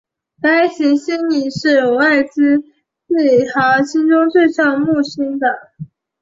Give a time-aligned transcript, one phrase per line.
[0.41, 5.73] 该行星是已知系外行星中最像木星的。